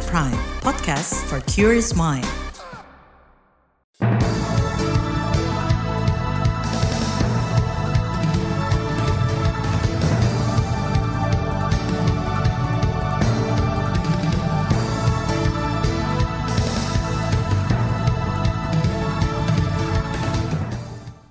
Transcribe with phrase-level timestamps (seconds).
[0.00, 2.24] KBR Prime, podcast for curious mind.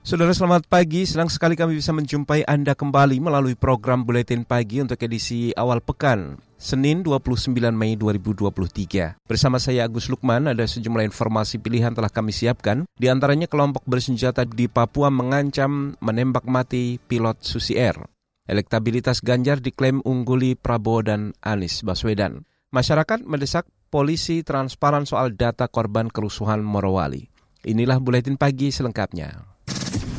[0.06, 4.98] Saudara selamat pagi, senang sekali kami bisa menjumpai Anda kembali melalui program Buletin Pagi untuk
[5.02, 9.16] edisi awal pekan, Senin 29 Mei 2023.
[9.24, 12.84] Bersama saya Agus Lukman, ada sejumlah informasi pilihan telah kami siapkan.
[13.00, 17.96] Di antaranya kelompok bersenjata di Papua mengancam menembak mati pilot Susi Air.
[18.44, 22.44] Elektabilitas Ganjar diklaim ungguli Prabowo dan Anies Baswedan.
[22.76, 27.32] Masyarakat mendesak polisi transparan soal data korban kerusuhan Morowali.
[27.64, 29.60] Inilah Buletin Pagi selengkapnya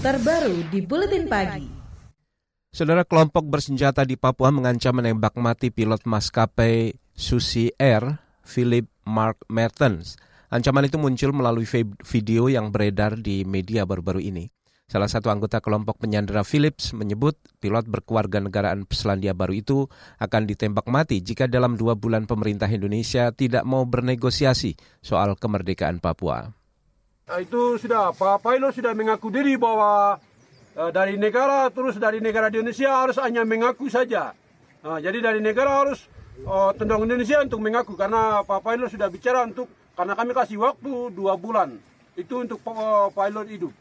[0.01, 1.80] terbaru di Buletin Pagi.
[2.71, 10.15] Saudara kelompok bersenjata di Papua mengancam menembak mati pilot maskapai Susi Air, Philip Mark Mertens.
[10.55, 11.67] Ancaman itu muncul melalui
[12.07, 14.47] video yang beredar di media baru-baru ini.
[14.87, 19.91] Salah satu anggota kelompok penyandera Philips menyebut pilot berkeluarga negaraan Selandia Baru itu
[20.23, 26.47] akan ditembak mati jika dalam dua bulan pemerintah Indonesia tidak mau bernegosiasi soal kemerdekaan Papua.
[27.35, 30.19] Itu sudah Pak Pilot sudah mengaku diri bahwa
[30.75, 34.35] dari negara terus dari negara Indonesia harus hanya mengaku saja.
[34.81, 36.09] Nah, jadi dari negara harus
[36.47, 41.13] uh, tendang Indonesia untuk mengaku karena Pak Pilot sudah bicara untuk karena kami kasih waktu
[41.13, 41.77] dua bulan
[42.17, 43.73] itu untuk uh, pilot hidup.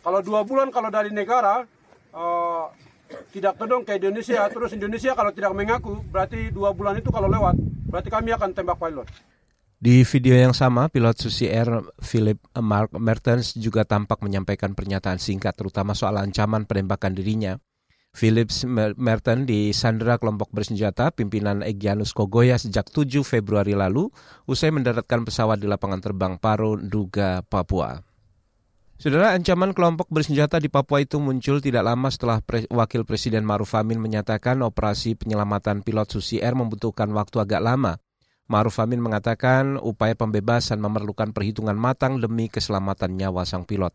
[0.00, 1.68] Kalau dua bulan kalau dari negara
[2.16, 2.64] uh,
[3.30, 7.54] tidak tendang ke Indonesia terus Indonesia kalau tidak mengaku berarti dua bulan itu kalau lewat
[7.86, 9.06] berarti kami akan tembak pilot.
[9.76, 15.52] Di video yang sama, pilot Susi Air Philip Mark Mertens juga tampak menyampaikan pernyataan singkat
[15.52, 17.60] terutama soal ancaman penembakan dirinya.
[18.16, 18.64] Philips
[18.96, 24.08] Merton disandera kelompok bersenjata pimpinan Egyanus Kogoya sejak 7 Februari lalu
[24.48, 28.00] usai mendaratkan pesawat di lapangan terbang Paro, Duga, Papua.
[28.96, 33.76] Saudara, ancaman kelompok bersenjata di Papua itu muncul tidak lama setelah Pre Wakil Presiden Maruf
[33.76, 38.00] Amin menyatakan operasi penyelamatan pilot Susi Air membutuhkan waktu agak lama.
[38.46, 43.90] Maruf Amin mengatakan upaya pembebasan memerlukan perhitungan matang demi keselamatan nyawa sang pilot.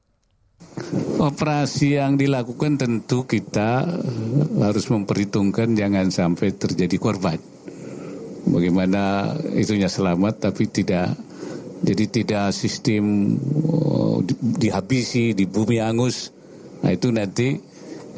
[1.24, 3.88] Operasi yang dilakukan tentu kita
[4.60, 7.40] harus memperhitungkan jangan sampai terjadi korban.
[8.52, 11.16] Bagaimana itunya selamat tapi tidak
[11.82, 13.38] jadi tidak sistem
[13.72, 16.36] oh, dihabisi di bumi angus.
[16.84, 17.56] Nah itu nanti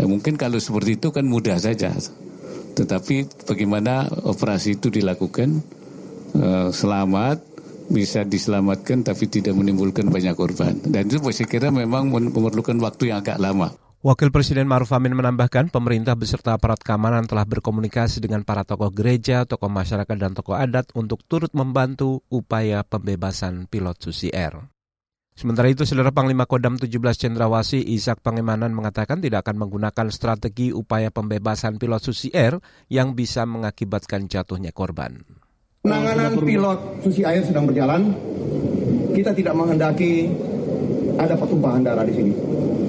[0.02, 1.94] ya mungkin kalau seperti itu kan mudah saja.
[2.74, 5.62] Tetapi bagaimana operasi itu dilakukan
[6.38, 7.54] uh, selamat
[7.92, 10.80] bisa diselamatkan tapi tidak menimbulkan banyak korban.
[10.82, 13.74] Dan itu saya kira memang memerlukan waktu yang agak lama.
[14.04, 19.48] Wakil Presiden Maruf Amin menambahkan pemerintah beserta aparat keamanan telah berkomunikasi dengan para tokoh gereja,
[19.48, 24.60] tokoh masyarakat, dan tokoh adat untuk turut membantu upaya pembebasan pilot Susi Air.
[25.40, 31.08] Sementara itu, Saudara Panglima Kodam 17 Cendrawasi Ishak Pangemanan mengatakan tidak akan menggunakan strategi upaya
[31.08, 32.60] pembebasan pilot Susi Air
[32.92, 35.43] yang bisa mengakibatkan jatuhnya korban.
[35.84, 38.16] Penanganan pilot Susi Air sedang berjalan.
[39.12, 40.32] Kita tidak menghendaki
[41.20, 42.32] ada pertumpahan darah di sini.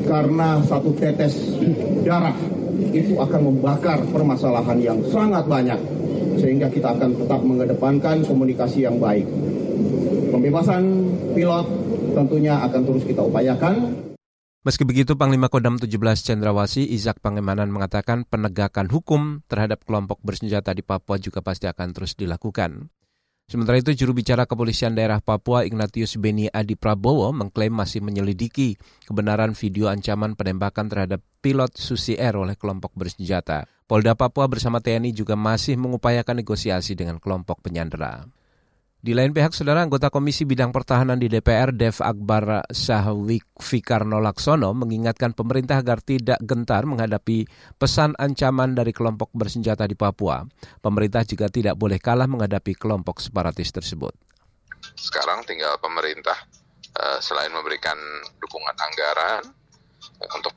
[0.06, 1.58] Karena satu tetes
[2.06, 2.30] darah
[2.94, 5.74] itu akan membakar permasalahan yang sangat banyak.
[6.38, 9.26] Sehingga kita akan tetap mengedepankan komunikasi yang baik.
[10.30, 10.86] Pembebasan
[11.34, 11.66] pilot
[12.14, 14.03] tentunya akan terus kita upayakan.
[14.64, 15.92] Meski begitu, Panglima Kodam 17
[16.24, 22.16] Cendrawasi Izak Pangemanan mengatakan penegakan hukum terhadap kelompok bersenjata di Papua juga pasti akan terus
[22.16, 22.88] dilakukan.
[23.44, 29.52] Sementara itu, juru bicara kepolisian daerah Papua Ignatius Beni Adi Prabowo mengklaim masih menyelidiki kebenaran
[29.52, 33.68] video ancaman penembakan terhadap pilot Susi Air oleh kelompok bersenjata.
[33.84, 38.24] Polda Papua bersama TNI juga masih mengupayakan negosiasi dengan kelompok penyandera.
[39.04, 44.72] Di lain pihak, saudara anggota Komisi Bidang Pertahanan di DPR, Dev Akbar Sahwik Fikarno Laksono,
[44.72, 47.44] mengingatkan pemerintah agar tidak gentar menghadapi
[47.76, 50.40] pesan ancaman dari kelompok bersenjata di Papua.
[50.80, 54.16] Pemerintah juga tidak boleh kalah menghadapi kelompok separatis tersebut.
[54.96, 56.40] Sekarang tinggal pemerintah
[56.96, 58.00] eh, selain memberikan
[58.40, 59.44] dukungan anggaran,
[60.32, 60.54] untuk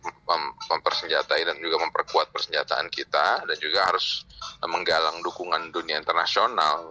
[0.71, 4.23] mempersenjatai dan juga memperkuat persenjataan kita dan juga harus
[4.63, 6.87] menggalang dukungan dunia internasional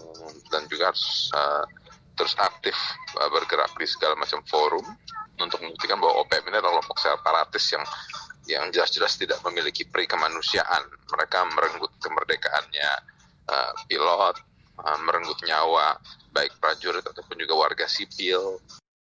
[0.53, 1.65] dan juga harus uh,
[2.17, 2.75] terus aktif
[3.21, 4.85] uh, bergerak di segala macam forum
[5.37, 7.85] untuk membuktikan bahwa OPM ini adalah kelompok separatis yang
[8.47, 10.87] yang jelas-jelas tidak memiliki peri kemanusiaan.
[11.13, 12.91] Mereka merenggut kemerdekaannya
[13.51, 14.37] uh, pilot,
[14.81, 15.99] uh, merenggut nyawa
[16.31, 18.63] baik prajurit ataupun juga warga sipil.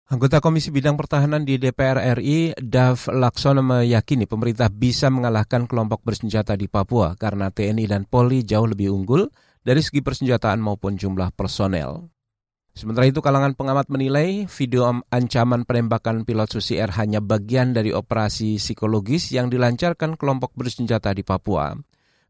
[0.09, 6.57] Anggota Komisi Bidang Pertahanan di DPR RI, Dav Laksono meyakini pemerintah bisa mengalahkan kelompok bersenjata
[6.57, 9.29] di Papua karena TNI dan Polri jauh lebih unggul
[9.61, 12.09] dari segi persenjataan maupun jumlah personel.
[12.73, 18.57] Sementara itu kalangan pengamat menilai video ancaman penembakan pilot Susi Air hanya bagian dari operasi
[18.57, 21.77] psikologis yang dilancarkan kelompok bersenjata di Papua.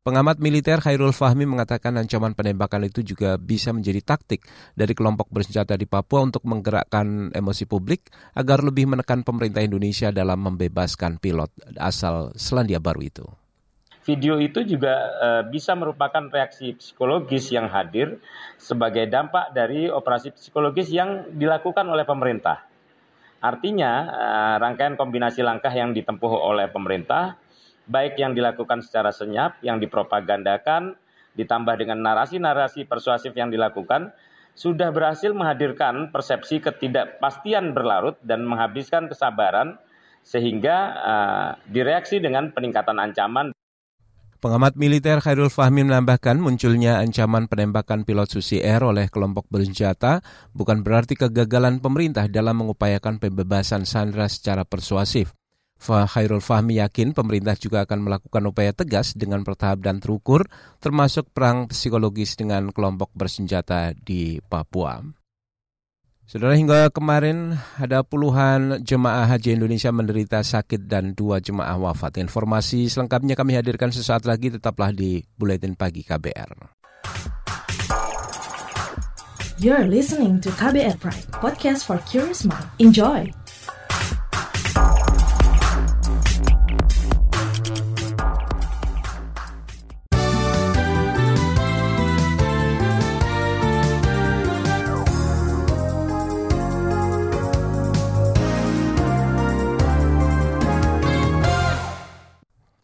[0.08, 4.40] Pengamat militer Khairul Fahmi mengatakan ancaman penembakan itu juga bisa menjadi taktik
[4.72, 10.40] dari kelompok bersenjata di Papua untuk menggerakkan emosi publik agar lebih menekan pemerintah Indonesia dalam
[10.40, 13.28] membebaskan pilot asal Selandia Baru itu
[14.08, 18.16] video itu juga uh, bisa merupakan reaksi psikologis yang hadir
[18.56, 22.64] sebagai dampak dari operasi psikologis yang dilakukan oleh pemerintah.
[23.44, 27.36] Artinya, uh, rangkaian kombinasi langkah yang ditempuh oleh pemerintah,
[27.88, 30.94] baik yang dilakukan secara senyap, yang dipropagandakan,
[31.34, 34.12] ditambah dengan narasi-narasi persuasif yang dilakukan,
[34.52, 39.80] sudah berhasil menghadirkan persepsi ketidakpastian berlarut dan menghabiskan kesabaran
[40.26, 43.54] sehingga uh, direaksi dengan peningkatan ancaman
[44.38, 50.22] Pengamat militer Khairul Fahmi menambahkan munculnya ancaman penembakan pilot Susi Air oleh kelompok bersenjata
[50.54, 55.34] bukan berarti kegagalan pemerintah dalam mengupayakan pembebasan Sandra secara persuasif.
[55.80, 60.44] Khairul Fahmi yakin pemerintah juga akan melakukan upaya tegas dengan bertahap dan terukur,
[60.82, 65.00] termasuk perang psikologis dengan kelompok bersenjata di Papua.
[66.28, 72.20] Saudara hingga kemarin ada puluhan jemaah haji Indonesia menderita sakit dan dua jemaah wafat.
[72.20, 76.68] Informasi selengkapnya kami hadirkan sesaat lagi tetaplah di Buletin Pagi KBR.
[79.56, 82.68] You're listening to KBR Pride, podcast for curious mind.
[82.76, 83.32] Enjoy!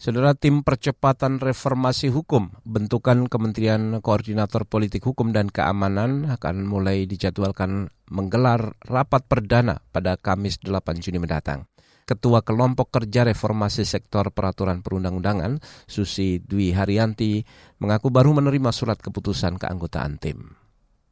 [0.05, 7.89] Saudara tim percepatan reformasi hukum bentukan Kementerian Koordinator Politik Hukum dan Keamanan akan mulai dijadwalkan
[8.13, 11.65] menggelar rapat perdana pada Kamis 8 Juni mendatang.
[12.05, 17.41] Ketua Kelompok Kerja Reformasi Sektor Peraturan Perundang-undangan, Susi Dwi Haryanti,
[17.81, 20.53] mengaku baru menerima surat keputusan keanggotaan tim.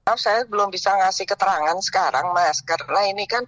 [0.04, 3.40] Saya belum bisa ngasih keterangan sekarang, Mas, karena ini kan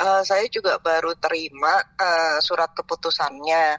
[0.00, 3.76] uh, saya juga baru terima uh, surat keputusannya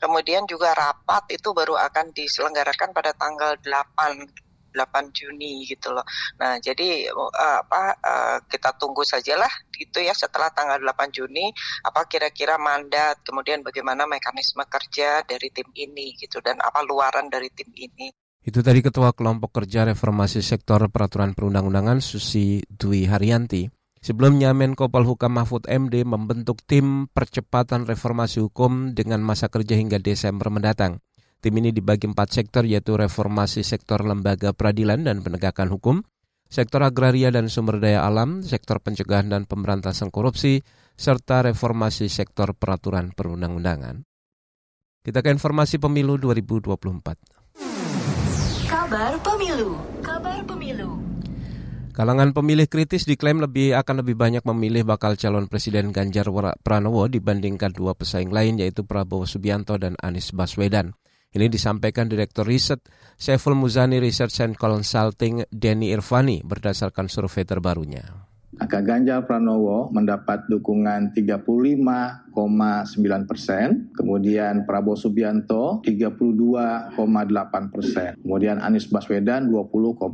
[0.00, 6.06] Kemudian juga rapat itu baru akan diselenggarakan pada tanggal 8 8 Juni gitu loh.
[6.38, 11.50] Nah, jadi uh, apa uh, kita tunggu sajalah gitu ya setelah tanggal 8 Juni
[11.82, 17.50] apa kira-kira mandat, kemudian bagaimana mekanisme kerja dari tim ini gitu dan apa luaran dari
[17.50, 18.14] tim ini.
[18.40, 23.79] Itu tadi Ketua Kelompok Kerja Reformasi Sektor Peraturan Perundang-undangan Susi Dwi Haryanti.
[24.00, 30.48] Sebelumnya Menko Polhukam Mahfud MD membentuk tim percepatan reformasi hukum dengan masa kerja hingga Desember
[30.48, 31.04] mendatang.
[31.44, 36.00] Tim ini dibagi empat sektor yaitu reformasi sektor lembaga peradilan dan penegakan hukum,
[36.48, 40.64] sektor agraria dan sumber daya alam, sektor pencegahan dan pemberantasan korupsi,
[40.96, 44.00] serta reformasi sektor peraturan perundang-undangan.
[45.04, 48.64] Kita ke informasi pemilu 2024.
[48.64, 49.76] Kabar pemilu.
[50.00, 50.19] Kabar.
[52.00, 56.32] Kalangan pemilih kritis diklaim lebih akan lebih banyak memilih bakal calon Presiden Ganjar
[56.64, 60.96] Pranowo dibandingkan dua pesaing lain yaitu Prabowo Subianto dan Anies Baswedan.
[61.36, 62.88] Ini disampaikan Direktur Riset
[63.20, 68.00] Saiful Muzani Research and Consulting Denny Irvani berdasarkan survei terbarunya.
[68.56, 72.29] Maka Ganjar Pranowo mendapat dukungan 35,9
[73.26, 76.96] persen, kemudian Prabowo Subianto 32,8
[77.74, 80.10] persen, kemudian Anies Baswedan 20,1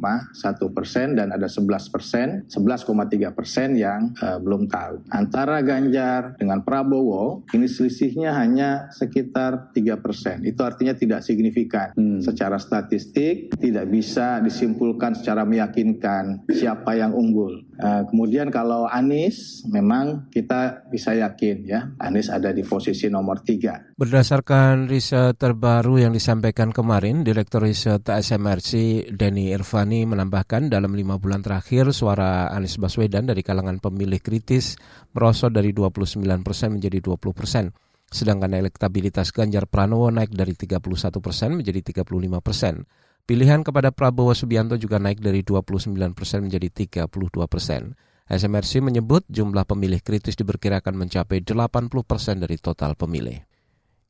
[0.73, 5.07] persen dan ada 11 persen, 11,3 persen yang uh, belum tahu.
[5.13, 10.43] Antara Ganjar dengan Prabowo ini selisihnya hanya sekitar 3 persen.
[10.45, 11.93] Itu artinya tidak signifikan.
[11.97, 12.21] Hmm.
[12.21, 17.63] Secara statistik tidak bisa disimpulkan secara meyakinkan siapa yang unggul.
[17.77, 23.91] Uh, kemudian kalau Anies memang kita bisa yakin ya Anies ada di posisi nomor tiga.
[23.99, 31.43] Berdasarkan riset terbaru yang disampaikan kemarin, Direktur Riset SMRC Denny Irvani menambahkan dalam lima bulan
[31.43, 34.79] terakhir suara Anies Baswedan dari kalangan pemilih kritis
[35.11, 37.75] merosot dari 29 persen menjadi 20 persen.
[38.07, 40.79] Sedangkan elektabilitas Ganjar Pranowo naik dari 31
[41.19, 42.07] persen menjadi 35
[42.39, 42.87] persen.
[43.27, 47.11] Pilihan kepada Prabowo Subianto juga naik dari 29 persen menjadi 32
[47.51, 47.99] persen.
[48.27, 53.39] SMRC menyebut jumlah pemilih kritis diperkirakan mencapai 80 persen dari total pemilih.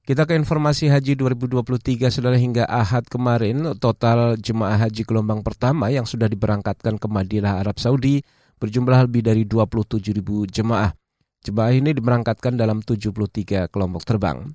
[0.06, 6.06] Kita ke informasi haji 2023, saudara hingga Ahad kemarin, total jemaah haji gelombang pertama yang
[6.06, 8.22] sudah diberangkatkan ke Madinah Arab Saudi
[8.56, 10.94] berjumlah lebih dari 27 ribu jemaah.
[11.42, 14.46] Jemaah ini diberangkatkan dalam 73 kelompok terbang.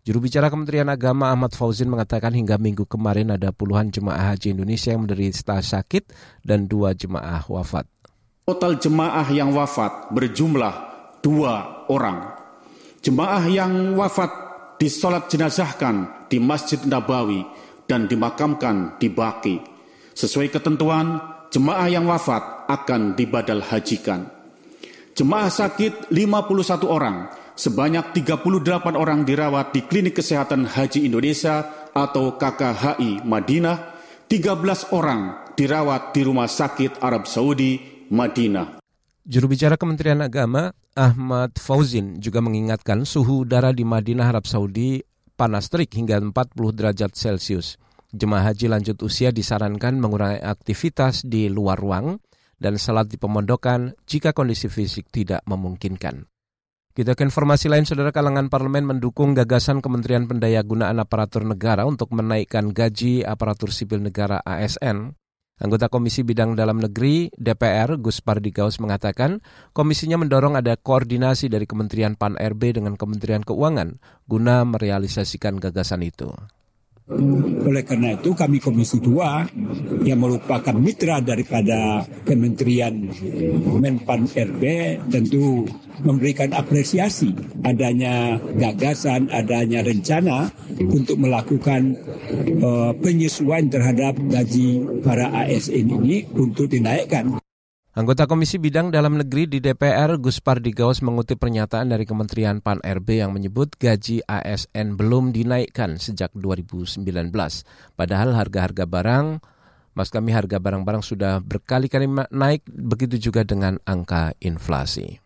[0.00, 4.96] Juru bicara Kementerian Agama Ahmad Fauzin mengatakan hingga minggu kemarin ada puluhan jemaah haji Indonesia
[4.96, 6.08] yang menderita sakit
[6.40, 7.84] dan dua jemaah wafat.
[8.50, 10.74] Total jemaah yang wafat berjumlah
[11.22, 12.34] dua orang.
[12.98, 14.26] Jemaah yang wafat
[14.74, 17.46] disolat jenazahkan di Masjid Nabawi
[17.86, 19.62] dan dimakamkan di Baki.
[20.18, 21.22] Sesuai ketentuan,
[21.54, 24.26] jemaah yang wafat akan dibadal hajikan.
[25.14, 33.22] Jemaah sakit 51 orang, sebanyak 38 orang dirawat di Klinik Kesehatan Haji Indonesia atau KKHI
[33.22, 33.94] Madinah,
[34.26, 38.82] 13 orang dirawat di Rumah Sakit Arab Saudi Madinah.
[39.22, 44.98] Juru bicara Kementerian Agama Ahmad Fauzin juga mengingatkan suhu udara di Madinah Arab Saudi
[45.38, 46.34] panas terik hingga 40
[46.74, 47.78] derajat Celcius.
[48.10, 52.18] Jemaah haji lanjut usia disarankan mengurangi aktivitas di luar ruang
[52.58, 56.26] dan salat di pemondokan jika kondisi fisik tidak memungkinkan.
[56.90, 62.74] Kita ke informasi lain, saudara kalangan parlemen mendukung gagasan Kementerian Pendayagunaan Aparatur Negara untuk menaikkan
[62.74, 65.14] gaji aparatur sipil negara ASN
[65.60, 69.44] Anggota Komisi Bidang Dalam Negeri DPR Gus Pardigaus mengatakan
[69.76, 76.32] komisinya mendorong ada koordinasi dari Kementerian PAN-RB dengan Kementerian Keuangan guna merealisasikan gagasan itu.
[77.10, 83.10] Oleh karena itu kami Komisi 2 yang merupakan mitra daripada Kementerian
[83.82, 84.62] Menpan RB
[85.10, 85.66] tentu
[86.06, 87.34] memberikan apresiasi
[87.66, 91.98] adanya gagasan, adanya rencana untuk melakukan
[92.62, 97.42] uh, penyesuaian terhadap gaji para ASN ini untuk dinaikkan.
[98.00, 103.28] Anggota Komisi Bidang Dalam Negeri di DPR, Gus Pardigaus mengutip pernyataan dari Kementerian PAN-RB yang
[103.28, 107.04] menyebut gaji ASN belum dinaikkan sejak 2019.
[108.00, 109.44] Padahal harga-harga barang,
[109.92, 115.20] mas kami harga barang-barang sudah berkali-kali naik, begitu juga dengan angka inflasi.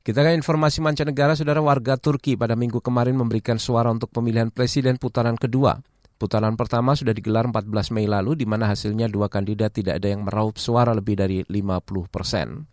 [0.00, 4.96] Kita ke informasi mancanegara, saudara warga Turki pada minggu kemarin memberikan suara untuk pemilihan presiden
[4.96, 5.76] putaran kedua.
[6.14, 10.22] Putaran pertama sudah digelar 14 Mei lalu di mana hasilnya dua kandidat tidak ada yang
[10.22, 12.70] meraup suara lebih dari 50 persen.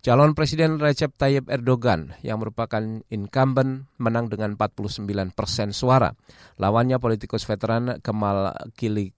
[0.00, 5.02] Calon Presiden Recep Tayyip Erdogan yang merupakan incumbent menang dengan 49
[5.34, 6.14] persen suara.
[6.62, 9.10] Lawannya politikus veteran Kemal Kilik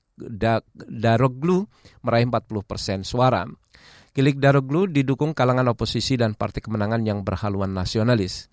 [0.88, 1.68] Daroglu
[2.00, 3.44] meraih 40 persen suara.
[4.16, 8.48] Kilik Daroglu didukung kalangan oposisi dan partai kemenangan yang berhaluan nasionalis.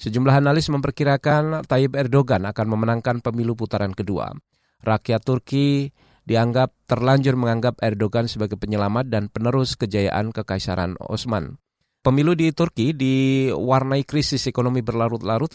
[0.00, 4.32] Sejumlah analis memperkirakan Tayyip Erdogan akan memenangkan pemilu putaran kedua.
[4.80, 5.92] Rakyat Turki
[6.24, 11.60] dianggap terlanjur menganggap Erdogan sebagai penyelamat dan penerus kejayaan Kekaisaran Osman.
[12.00, 15.52] Pemilu di Turki diwarnai krisis ekonomi berlarut-larut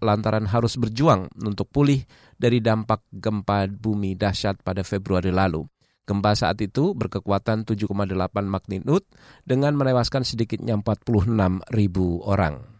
[0.00, 2.00] lantaran harus berjuang untuk pulih
[2.32, 5.68] dari dampak gempa bumi dahsyat pada Februari lalu.
[6.08, 7.92] Gempa saat itu berkekuatan 7,8
[8.48, 9.04] magnitudo
[9.44, 12.75] dengan menewaskan sedikitnya 46 ribu orang.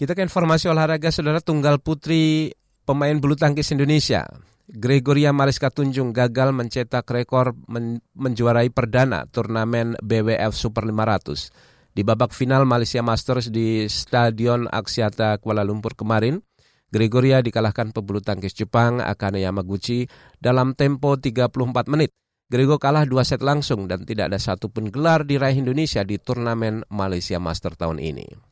[0.00, 2.56] Kita ke informasi olahraga, saudara tunggal putri
[2.88, 4.24] pemain bulu tangkis Indonesia.
[4.64, 11.92] Gregoria Mariska Tunjung gagal mencetak rekor men menjuarai perdana turnamen BWF Super 500.
[11.92, 16.40] Di babak final Malaysia Masters di Stadion Aksiata Kuala Lumpur kemarin,
[16.88, 20.08] Gregoria dikalahkan pebulu tangkis Jepang Akane Yamaguchi
[20.40, 21.52] dalam tempo 34
[21.92, 22.16] menit.
[22.48, 27.36] Grego kalah dua set langsung dan tidak ada satupun gelar diraih Indonesia di turnamen Malaysia
[27.36, 28.49] Master tahun ini.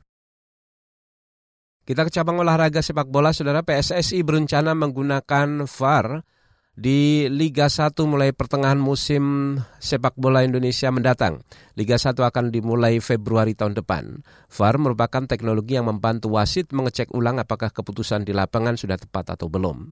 [1.89, 6.21] Kita ke cabang olahraga sepak bola, saudara PSSI berencana menggunakan VAR
[6.77, 11.41] di Liga 1 mulai pertengahan musim sepak bola Indonesia mendatang.
[11.81, 14.21] Liga 1 akan dimulai Februari tahun depan.
[14.53, 19.49] VAR merupakan teknologi yang membantu wasit mengecek ulang apakah keputusan di lapangan sudah tepat atau
[19.49, 19.89] belum.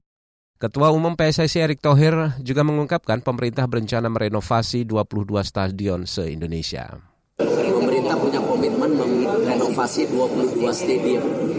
[0.61, 6.93] Ketua Umum PSSI Erick Thohir juga mengungkapkan pemerintah berencana merenovasi 22 stadion se-Indonesia.
[7.41, 11.56] Pemerintah punya komitmen merenovasi 22 stadion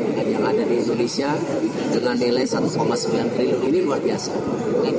[0.49, 1.31] ada di Indonesia
[1.93, 4.33] dengan nilai 1,9 triliun ini luar biasa.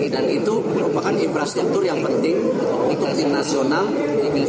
[0.09, 2.37] Dan itu merupakan infrastruktur yang penting
[2.89, 3.85] untuk tim nasional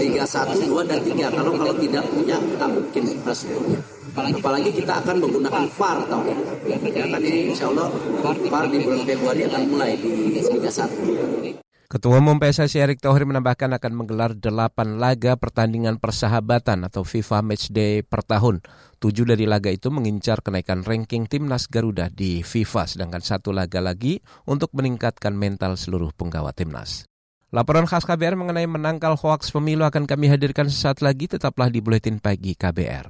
[0.01, 1.29] Liga 1, 2, dan 3.
[1.33, 3.81] Kalau kalau tidak punya, kita mungkin infrastrukturnya.
[4.17, 6.43] Apalagi kita akan menggunakan VAR tahun ini.
[6.69, 7.89] Ya kan ini insya Allah
[8.25, 11.57] VAR di bulan Februari akan mulai di Liga 1.
[11.91, 18.07] Ketua Umum PSSI Erick Thohir menambahkan akan menggelar delapan laga pertandingan persahabatan atau FIFA Matchday
[18.07, 18.63] per tahun.
[19.01, 24.21] Tujuh dari laga itu mengincar kenaikan ranking timnas Garuda di FIFA, sedangkan satu laga lagi
[24.45, 27.09] untuk meningkatkan mental seluruh penggawa timnas.
[27.49, 32.21] Laporan khas KBR mengenai menangkal hoaks pemilu akan kami hadirkan sesaat lagi, tetaplah di Buletin
[32.21, 33.09] Pagi KBR.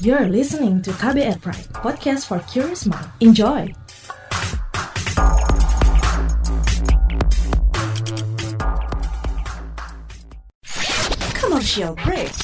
[0.00, 3.04] You're listening to KBR Pride, podcast for curious mind.
[3.20, 3.68] Enjoy!
[11.36, 12.43] Commercial break.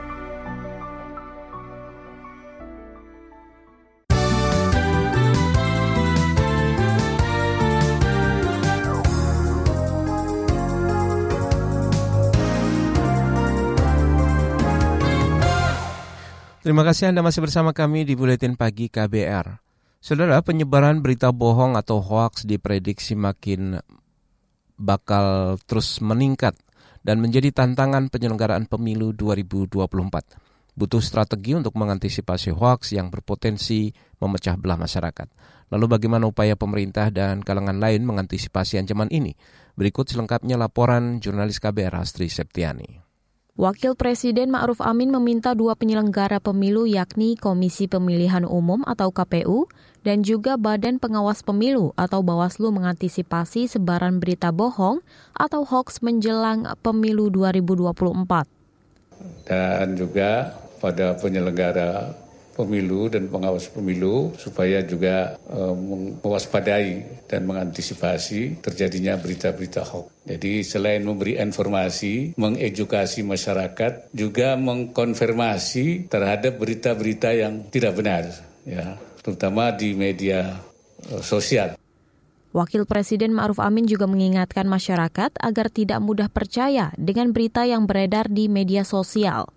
[16.61, 19.57] Terima kasih Anda masih bersama kami di Buletin Pagi KBR.
[19.97, 23.81] Saudara, penyebaran berita bohong atau hoax diprediksi makin
[24.77, 26.53] bakal terus meningkat
[27.01, 30.77] dan menjadi tantangan penyelenggaraan pemilu 2024.
[30.77, 33.89] Butuh strategi untuk mengantisipasi hoax yang berpotensi
[34.21, 35.33] memecah belah masyarakat.
[35.73, 39.33] Lalu bagaimana upaya pemerintah dan kalangan lain mengantisipasi ancaman ini?
[39.73, 43.10] Berikut selengkapnya laporan jurnalis KBR Astri Septiani.
[43.59, 49.67] Wakil Presiden Ma'ruf Amin meminta dua penyelenggara pemilu yakni Komisi Pemilihan Umum atau KPU
[50.07, 55.03] dan juga Badan Pengawas Pemilu atau Bawaslu mengantisipasi sebaran berita bohong
[55.35, 58.47] atau hoax menjelang pemilu 2024.
[59.43, 62.15] Dan juga pada penyelenggara
[62.53, 70.11] pemilu dan pengawas pemilu supaya juga um, mewaspadai dan mengantisipasi terjadinya berita-berita hoax.
[70.27, 78.29] Jadi selain memberi informasi, mengedukasi masyarakat, juga mengkonfirmasi terhadap berita-berita yang tidak benar,
[78.67, 80.61] ya, terutama di media
[81.09, 81.79] uh, sosial.
[82.51, 88.27] Wakil Presiden Ma'ruf Amin juga mengingatkan masyarakat agar tidak mudah percaya dengan berita yang beredar
[88.27, 89.47] di media sosial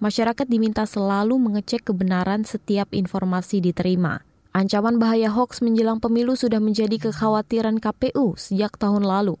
[0.00, 4.24] masyarakat diminta selalu mengecek kebenaran setiap informasi diterima.
[4.50, 9.38] Ancaman bahaya hoax menjelang pemilu sudah menjadi kekhawatiran KPU sejak tahun lalu.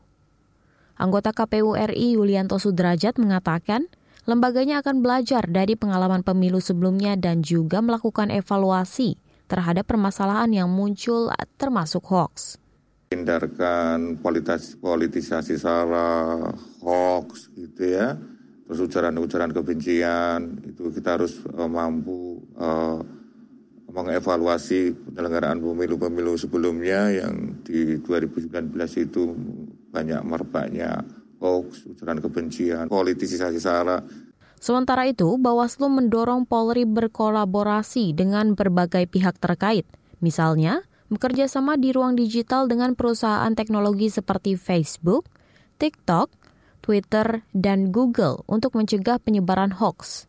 [1.00, 3.90] Anggota KPU RI Yulianto Sudrajat mengatakan,
[4.28, 9.18] lembaganya akan belajar dari pengalaman pemilu sebelumnya dan juga melakukan evaluasi
[9.50, 12.60] terhadap permasalahan yang muncul termasuk hoax.
[13.10, 16.38] Hindarkan politis politisasi sara,
[16.78, 18.14] hoax gitu ya
[18.70, 23.02] terus ujaran-ujaran kebencian itu kita harus uh, mampu uh,
[23.90, 28.70] mengevaluasi penyelenggaraan pemilu-pemilu sebelumnya yang di 2019
[29.02, 29.34] itu
[29.90, 31.02] banyak merebaknya
[31.42, 33.98] hoax, ujaran kebencian, politisasi sara.
[34.62, 39.82] Sementara itu, Bawaslu mendorong Polri berkolaborasi dengan berbagai pihak terkait.
[40.22, 45.26] Misalnya, bekerja sama di ruang digital dengan perusahaan teknologi seperti Facebook,
[45.82, 46.39] TikTok,
[46.90, 50.26] Twitter, dan Google untuk mencegah penyebaran hoax.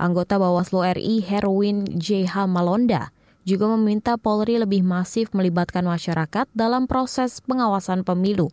[0.00, 2.48] Anggota Bawaslu RI Herwin J.H.
[2.48, 3.12] Malonda
[3.44, 8.48] juga meminta Polri lebih masif melibatkan masyarakat dalam proses pengawasan pemilu,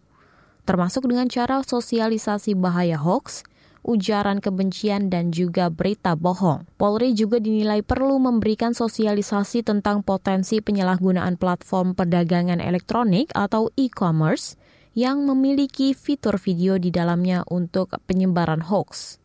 [0.68, 3.48] termasuk dengan cara sosialisasi bahaya hoax,
[3.88, 6.68] ujaran kebencian, dan juga berita bohong.
[6.76, 14.59] Polri juga dinilai perlu memberikan sosialisasi tentang potensi penyalahgunaan platform perdagangan elektronik atau e-commerce
[14.98, 19.22] yang memiliki fitur video di dalamnya untuk penyebaran hoax.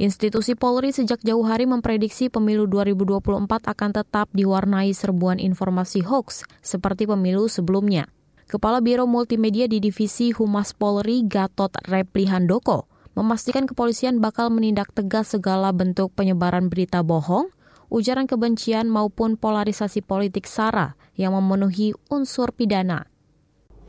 [0.00, 7.04] Institusi Polri sejak jauh hari memprediksi pemilu 2024 akan tetap diwarnai serbuan informasi hoax seperti
[7.04, 8.08] pemilu sebelumnya.
[8.48, 15.70] Kepala Biro Multimedia di Divisi Humas Polri Gatot Replihandoko memastikan kepolisian bakal menindak tegas segala
[15.70, 17.52] bentuk penyebaran berita bohong,
[17.92, 23.10] ujaran kebencian maupun polarisasi politik SARA yang memenuhi unsur pidana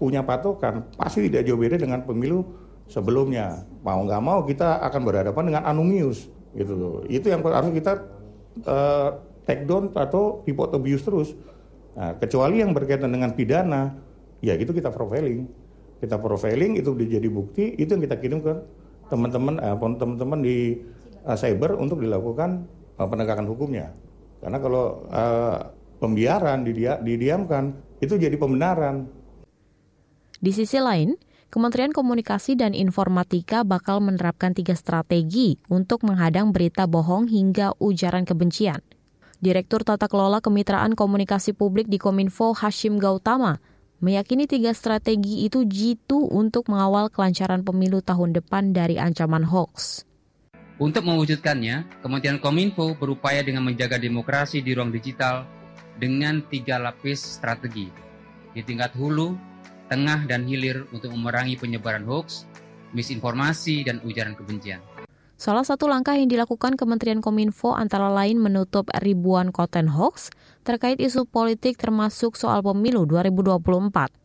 [0.01, 2.41] punya patokan pasti tidak jauh beda dengan pemilu
[2.89, 3.61] sebelumnya.
[3.85, 6.25] Mau nggak mau kita akan berhadapan dengan anumius
[6.57, 6.95] gitu loh.
[7.05, 8.01] Itu yang harus kita
[8.65, 11.29] uh, take down atau report abuse terus.
[11.93, 13.93] Nah, kecuali yang berkaitan dengan pidana,
[14.41, 15.45] ya itu kita profiling.
[16.01, 18.53] Kita profiling itu jadi bukti, itu yang kita kirim ke
[19.11, 20.57] teman-teman eh, teman-teman di
[21.27, 22.65] uh, cyber untuk dilakukan
[22.97, 23.93] uh, penegakan hukumnya.
[24.41, 25.69] Karena kalau uh,
[26.01, 29.05] pembiaran didia, didiamkan itu jadi pembenaran
[30.41, 31.13] di sisi lain,
[31.53, 38.81] Kementerian Komunikasi dan Informatika bakal menerapkan tiga strategi untuk menghadang berita bohong hingga ujaran kebencian.
[39.37, 43.61] Direktur Tata Kelola Kemitraan Komunikasi Publik di Kominfo Hashim Gautama
[44.01, 50.09] meyakini tiga strategi itu jitu untuk mengawal kelancaran pemilu tahun depan dari ancaman hoax.
[50.81, 55.45] Untuk mewujudkannya, Kementerian Kominfo berupaya dengan menjaga demokrasi di ruang digital
[56.01, 57.85] dengan tiga lapis strategi
[58.57, 59.50] di tingkat hulu,
[59.91, 62.47] tengah, dan hilir untuk memerangi penyebaran hoax,
[62.95, 64.79] misinformasi, dan ujaran kebencian.
[65.35, 70.29] Salah satu langkah yang dilakukan Kementerian Kominfo antara lain menutup ribuan konten hoax
[70.61, 74.21] terkait isu politik termasuk soal pemilu 2024.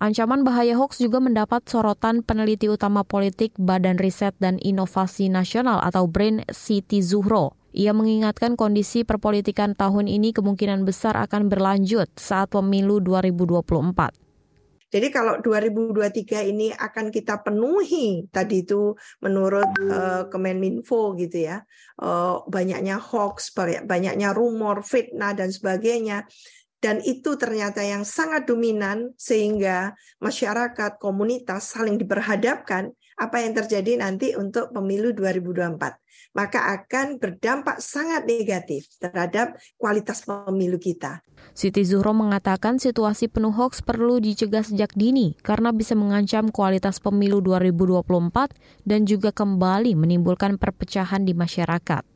[0.00, 6.08] Ancaman bahaya hoax juga mendapat sorotan peneliti utama politik Badan Riset dan Inovasi Nasional atau
[6.08, 7.60] BRAIN Siti Zuhro.
[7.76, 14.29] Ia mengingatkan kondisi perpolitikan tahun ini kemungkinan besar akan berlanjut saat pemilu 2024.
[14.90, 18.90] Jadi kalau 2023 ini akan kita penuhi tadi itu
[19.22, 21.62] menurut uh, Kemenminfo gitu ya,
[22.02, 23.54] uh, banyaknya hoax,
[23.86, 26.26] banyaknya rumor, fitnah dan sebagainya.
[26.80, 34.32] Dan itu ternyata yang sangat dominan sehingga masyarakat komunitas saling diperhadapkan apa yang terjadi nanti
[34.32, 41.26] untuk pemilu 2024 maka akan berdampak sangat negatif terhadap kualitas pemilu kita.
[41.56, 47.42] Siti Zuhro mengatakan situasi penuh hoax perlu dicegah sejak dini karena bisa mengancam kualitas pemilu
[47.42, 48.54] 2024
[48.86, 52.06] dan juga kembali menimbulkan perpecahan di masyarakat.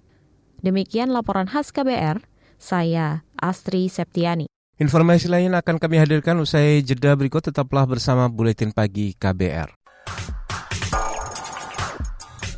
[0.62, 2.22] Demikian laporan khas KBR,
[2.56, 4.46] saya Astri Septiani.
[4.74, 9.70] Informasi lain akan kami hadirkan usai jeda berikut tetaplah bersama Buletin Pagi KBR.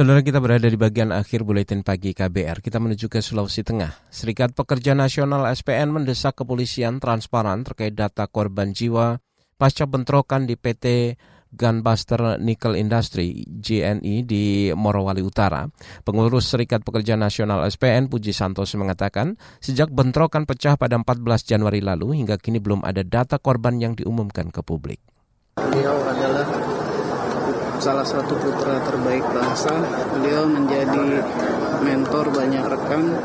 [0.00, 2.64] Saudara kita berada di bagian akhir buletin pagi KBR.
[2.64, 4.08] Kita menuju ke Sulawesi Tengah.
[4.08, 9.20] Serikat Pekerja Nasional SPN mendesak kepolisian transparan terkait data korban jiwa
[9.60, 11.20] pasca bentrokan di PT
[11.52, 15.68] Gunbuster Nickel Industry GNI di Morowali Utara.
[16.00, 22.24] Pengurus Serikat Pekerja Nasional SPN Puji Santoso mengatakan, sejak bentrokan pecah pada 14 Januari lalu
[22.24, 25.04] hingga kini belum ada data korban yang diumumkan ke publik.
[25.60, 26.59] Beliau adalah
[27.80, 29.72] salah satu putra terbaik bangsa.
[30.12, 31.24] Beliau menjadi
[31.80, 33.16] mentor banyak rekan.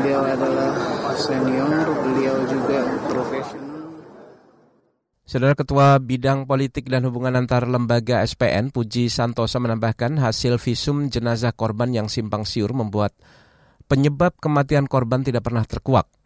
[0.00, 0.76] Beliau adalah
[1.16, 3.68] senior, beliau juga profesional.
[5.24, 11.54] Saudara Ketua Bidang Politik dan Hubungan Antar Lembaga SPN, Puji Santosa menambahkan hasil visum jenazah
[11.54, 13.14] korban yang simpang siur membuat
[13.86, 16.19] penyebab kematian korban tidak pernah terkuak.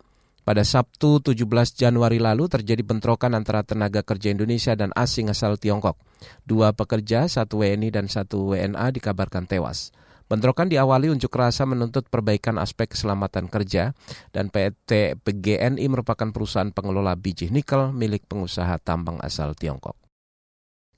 [0.45, 1.41] Pada Sabtu 17
[1.73, 5.97] Januari lalu terjadi bentrokan antara tenaga kerja Indonesia dan asing asal Tiongkok.
[6.45, 9.89] Dua pekerja, satu WNI dan satu WNA dikabarkan tewas.
[10.29, 13.97] Bentrokan diawali unjuk rasa menuntut perbaikan aspek keselamatan kerja
[14.37, 20.04] dan PT PGNI merupakan perusahaan pengelola biji nikel milik pengusaha tambang asal Tiongkok.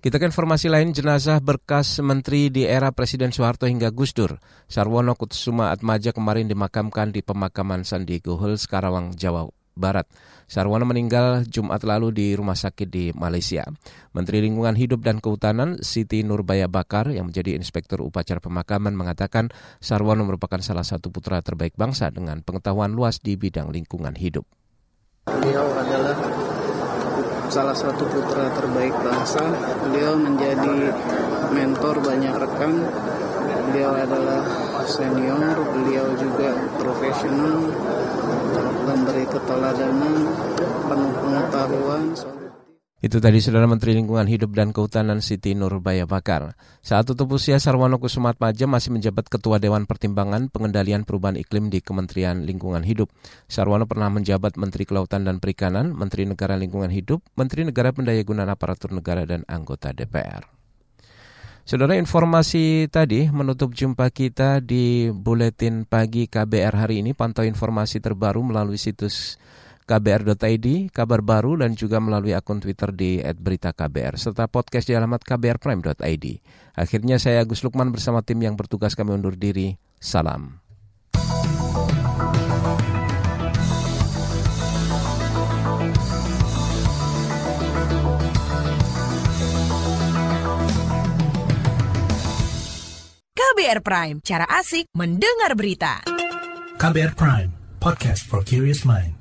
[0.06, 4.38] Kita ke informasi lain, jenazah berkas menteri di era Presiden Soeharto hingga Gus Dur,
[4.70, 10.06] Sarwono Kutsuma Atmaja kemarin dimakamkan di pemakaman San Diego Hills, Karawang, Jawa Barat.
[10.46, 13.66] Sarwono meninggal Jumat lalu di rumah sakit di Malaysia.
[14.14, 19.50] Menteri Lingkungan Hidup dan Kehutanan Siti Nurbaya Bakar yang menjadi inspektur upacara pemakaman mengatakan
[19.82, 24.46] Sarwono merupakan salah satu putra terbaik bangsa dengan pengetahuan luas di bidang lingkungan hidup.
[25.26, 26.35] Beliau adalah
[27.48, 29.42] salah satu putra terbaik bangsa.
[29.86, 30.94] Beliau menjadi
[31.50, 32.74] mentor banyak rekan.
[33.70, 34.42] Beliau adalah
[34.86, 37.66] senior, beliau juga profesional,
[38.86, 40.16] memberi keteladanan,
[40.86, 42.04] penuh pengetahuan.
[42.96, 46.56] Itu tadi Saudara Menteri Lingkungan Hidup dan Kehutanan Siti Nurbaya Bakar.
[46.80, 51.84] Saat tutup usia Sarwono Kusumat Maja masih menjabat Ketua Dewan Pertimbangan Pengendalian Perubahan Iklim di
[51.84, 53.12] Kementerian Lingkungan Hidup.
[53.52, 58.96] Sarwono pernah menjabat Menteri Kelautan dan Perikanan, Menteri Negara Lingkungan Hidup, Menteri Negara Pendayagunaan Aparatur
[58.96, 60.48] Negara dan anggota DPR.
[61.68, 67.12] Saudara informasi tadi menutup jumpa kita di Buletin Pagi KBR hari ini.
[67.12, 69.36] Pantau informasi terbaru melalui situs
[69.86, 76.26] kbr.id, kabar baru, dan juga melalui akun Twitter di @beritaKBR serta podcast di alamat kbrprime.id.
[76.74, 79.78] Akhirnya saya Agus Lukman bersama tim yang bertugas kami undur diri.
[80.02, 80.60] Salam.
[93.32, 96.04] KBR Prime, cara asik mendengar berita.
[96.76, 99.15] KBR Prime, podcast for curious mind.